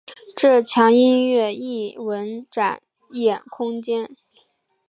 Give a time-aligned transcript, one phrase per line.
[0.35, 4.15] 这墙音乐艺文展演空间。